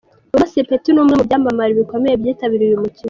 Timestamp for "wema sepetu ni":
0.33-0.99